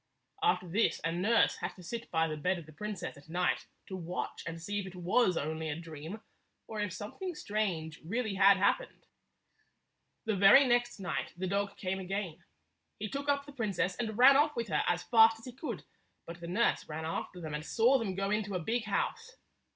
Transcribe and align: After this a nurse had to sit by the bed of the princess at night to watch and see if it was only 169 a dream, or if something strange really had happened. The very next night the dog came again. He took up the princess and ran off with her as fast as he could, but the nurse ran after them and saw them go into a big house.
After 0.41 0.67
this 0.67 0.99
a 1.03 1.11
nurse 1.11 1.57
had 1.57 1.75
to 1.75 1.83
sit 1.83 2.09
by 2.09 2.27
the 2.27 2.35
bed 2.35 2.57
of 2.57 2.65
the 2.65 2.71
princess 2.73 3.17
at 3.17 3.29
night 3.29 3.67
to 3.85 3.95
watch 3.95 4.41
and 4.47 4.59
see 4.59 4.79
if 4.79 4.87
it 4.87 4.95
was 4.95 5.37
only 5.37 5.67
169 5.67 5.77
a 5.77 5.79
dream, 5.83 6.23
or 6.65 6.79
if 6.81 6.91
something 6.91 7.35
strange 7.35 8.01
really 8.03 8.33
had 8.33 8.57
happened. 8.57 9.05
The 10.25 10.35
very 10.35 10.65
next 10.65 10.99
night 10.99 11.33
the 11.37 11.45
dog 11.45 11.77
came 11.77 11.99
again. 11.99 12.43
He 12.97 13.09
took 13.09 13.29
up 13.29 13.45
the 13.45 13.51
princess 13.51 13.95
and 13.95 14.17
ran 14.17 14.35
off 14.35 14.55
with 14.55 14.69
her 14.69 14.81
as 14.87 15.03
fast 15.03 15.37
as 15.37 15.45
he 15.45 15.51
could, 15.53 15.83
but 16.25 16.39
the 16.41 16.47
nurse 16.47 16.89
ran 16.89 17.05
after 17.05 17.39
them 17.39 17.53
and 17.53 17.63
saw 17.63 17.99
them 17.99 18.15
go 18.15 18.31
into 18.31 18.55
a 18.55 18.59
big 18.59 18.85
house. 18.85 19.35